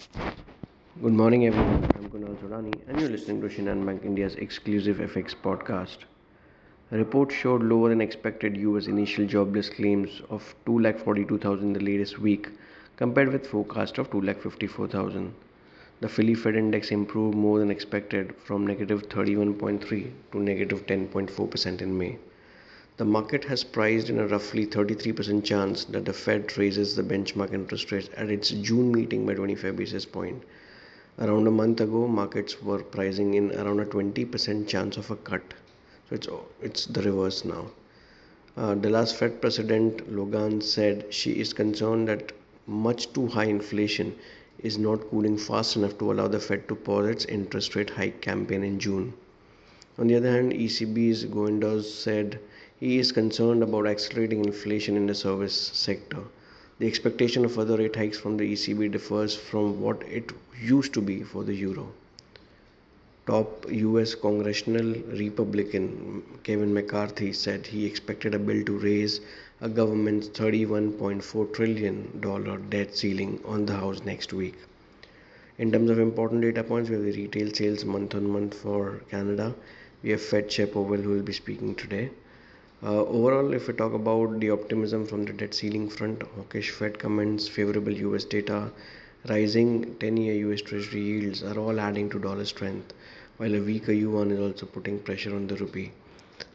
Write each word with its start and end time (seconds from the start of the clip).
Good 0.00 1.12
morning, 1.12 1.46
everyone. 1.46 1.84
I'm 1.96 2.10
Kunal 2.10 2.34
Sodani, 2.36 2.72
and 2.88 3.00
you're 3.00 3.08
listening 3.08 3.40
to 3.40 3.48
Shinhan 3.48 3.86
Bank 3.86 4.02
India's 4.04 4.34
exclusive 4.34 4.98
FX 4.98 5.34
podcast. 5.34 6.04
A 6.92 6.98
report 6.98 7.32
showed 7.32 7.62
lower 7.62 7.88
than 7.88 8.00
expected 8.00 8.56
US 8.56 8.86
initial 8.86 9.26
jobless 9.26 9.70
claims 9.70 10.20
of 10.28 10.54
2,42,000 10.66 11.72
the 11.72 11.80
latest 11.80 12.18
week, 12.18 12.48
compared 12.96 13.32
with 13.32 13.46
forecast 13.46 13.96
of 13.98 14.10
2,54,000. 14.10 15.30
The 16.00 16.08
Philly 16.08 16.34
Fed 16.34 16.56
index 16.56 16.90
improved 16.90 17.36
more 17.36 17.58
than 17.58 17.70
expected 17.70 18.34
from 18.36 18.66
negative 18.66 19.08
31.3 19.08 20.12
to 20.32 20.38
negative 20.38 20.86
10.4% 20.86 21.80
in 21.80 21.96
May. 21.96 22.18
The 23.00 23.06
market 23.06 23.44
has 23.44 23.64
priced 23.64 24.10
in 24.10 24.18
a 24.18 24.26
roughly 24.26 24.66
33% 24.66 25.42
chance 25.42 25.86
that 25.86 26.04
the 26.04 26.12
Fed 26.12 26.58
raises 26.58 26.96
the 26.96 27.02
benchmark 27.02 27.54
interest 27.54 27.90
rates 27.90 28.10
at 28.14 28.28
its 28.28 28.50
June 28.50 28.92
meeting 28.92 29.24
by 29.24 29.32
25 29.32 29.74
basis 29.74 30.04
points 30.04 30.44
Around 31.18 31.46
a 31.46 31.50
month 31.50 31.80
ago, 31.80 32.06
markets 32.06 32.62
were 32.62 32.82
pricing 32.82 33.32
in 33.32 33.52
around 33.52 33.80
a 33.80 33.86
20% 33.86 34.68
chance 34.68 34.98
of 34.98 35.10
a 35.10 35.16
cut. 35.16 35.40
So 36.10 36.14
it's 36.14 36.28
it's 36.60 36.84
the 36.84 37.00
reverse 37.00 37.42
now. 37.42 37.70
Uh, 38.54 38.74
Dallas 38.74 39.12
Fed 39.12 39.40
President 39.40 40.14
Logan 40.14 40.60
said 40.60 41.06
she 41.08 41.40
is 41.40 41.54
concerned 41.54 42.06
that 42.08 42.32
much 42.66 43.14
too 43.14 43.28
high 43.28 43.44
inflation 43.46 44.14
is 44.58 44.76
not 44.76 45.08
cooling 45.08 45.38
fast 45.38 45.74
enough 45.74 45.96
to 46.00 46.12
allow 46.12 46.28
the 46.28 46.38
Fed 46.38 46.68
to 46.68 46.74
pause 46.74 47.06
its 47.06 47.24
interest 47.24 47.74
rate 47.76 47.88
hike 47.88 48.20
campaign 48.20 48.62
in 48.62 48.78
June. 48.78 49.14
On 49.96 50.06
the 50.06 50.16
other 50.16 50.30
hand, 50.30 50.52
ECB's 50.52 51.22
de 51.22 51.28
Guindos 51.28 51.90
said 51.94 52.38
he 52.80 52.98
is 52.98 53.12
concerned 53.12 53.62
about 53.62 53.86
accelerating 53.86 54.44
inflation 54.44 54.96
in 54.96 55.06
the 55.06 55.14
service 55.14 55.54
sector 55.54 56.24
the 56.80 56.86
expectation 56.86 57.44
of 57.44 57.52
further 57.52 57.76
rate 57.76 57.94
hikes 57.94 58.18
from 58.18 58.38
the 58.38 58.52
ECB 58.54 58.90
differs 58.90 59.36
from 59.36 59.82
what 59.82 60.02
it 60.08 60.32
used 60.58 60.94
to 60.94 61.02
be 61.02 61.22
for 61.22 61.44
the 61.44 61.54
euro. 61.54 61.92
Top 63.26 63.66
US 63.70 64.14
congressional 64.14 64.94
Republican 65.08 66.22
Kevin 66.42 66.72
McCarthy 66.72 67.34
said 67.34 67.66
he 67.66 67.84
expected 67.84 68.34
a 68.34 68.38
bill 68.38 68.64
to 68.64 68.78
raise 68.78 69.20
a 69.60 69.68
government's 69.68 70.28
$31.4 70.30 71.52
trillion 71.52 72.70
debt 72.70 72.96
ceiling 72.96 73.38
on 73.44 73.66
the 73.66 73.74
House 73.74 74.02
next 74.06 74.32
week. 74.32 74.54
In 75.58 75.70
terms 75.70 75.90
of 75.90 75.98
important 75.98 76.40
data 76.40 76.64
points, 76.64 76.88
we 76.88 76.96
have 76.96 77.04
the 77.04 77.12
retail 77.12 77.52
sales 77.52 77.84
month 77.84 78.14
on 78.14 78.30
month 78.30 78.54
for 78.54 79.02
Canada. 79.10 79.54
We 80.02 80.12
have 80.12 80.22
Fed 80.22 80.48
Chair 80.48 80.66
Powell 80.66 80.96
who 80.96 81.10
will 81.10 81.22
be 81.22 81.34
speaking 81.34 81.74
today. 81.74 82.08
Uh, 82.82 83.04
overall, 83.06 83.52
if 83.54 83.68
we 83.68 83.74
talk 83.74 83.92
about 83.92 84.40
the 84.40 84.50
optimism 84.50 85.06
from 85.06 85.24
the 85.24 85.32
debt 85.32 85.54
ceiling 85.54 85.88
front, 85.88 86.22
hawkish 86.34 86.70
Fed 86.70 86.98
comments, 86.98 87.46
favorable 87.46 87.92
US 87.92 88.24
data, 88.24 88.72
rising 89.28 89.94
10 90.00 90.16
year 90.16 90.34
US 90.50 90.60
Treasury 90.62 91.00
yields 91.00 91.42
are 91.44 91.56
all 91.58 91.78
adding 91.78 92.10
to 92.10 92.18
dollar 92.18 92.44
strength, 92.44 92.92
while 93.36 93.54
a 93.54 93.60
weaker 93.60 93.92
yuan 93.92 94.30
is 94.32 94.40
also 94.40 94.66
putting 94.66 94.98
pressure 94.98 95.34
on 95.34 95.46
the 95.46 95.56
rupee. 95.56 95.92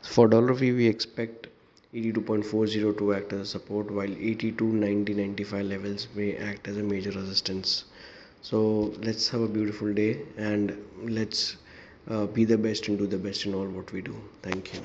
For 0.01 0.27
dollar 0.27 0.47
rupee, 0.47 0.73
we 0.73 0.87
expect 0.87 1.47
82.40 1.93 2.97
to 2.97 3.13
act 3.13 3.33
as 3.33 3.39
a 3.41 3.45
support, 3.45 3.89
while 3.91 4.09
82.90.95 4.09 5.63
levels 5.63 6.07
may 6.15 6.35
act 6.37 6.67
as 6.67 6.77
a 6.77 6.83
major 6.83 7.11
resistance. 7.11 7.85
So 8.41 8.93
let's 9.01 9.29
have 9.29 9.41
a 9.41 9.47
beautiful 9.47 9.93
day 9.93 10.21
and 10.37 10.77
let's 11.03 11.57
uh, 12.09 12.25
be 12.27 12.45
the 12.45 12.57
best 12.57 12.87
and 12.89 12.97
do 12.97 13.07
the 13.07 13.17
best 13.17 13.45
in 13.45 13.53
all 13.55 13.67
what 13.67 13.91
we 13.93 14.01
do. 14.01 14.15
Thank 14.43 14.73
you. 14.73 14.81